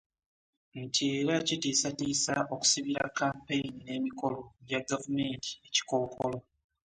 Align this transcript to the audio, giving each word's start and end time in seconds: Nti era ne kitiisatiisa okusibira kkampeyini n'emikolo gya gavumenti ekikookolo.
Nti 0.83 1.03
era 1.19 1.35
ne 1.37 1.45
kitiisatiisa 1.47 2.33
okusibira 2.53 3.03
kkampeyini 3.09 3.77
n'emikolo 3.83 4.39
gya 4.67 4.79
gavumenti 4.89 5.49
ekikookolo. 5.67 6.37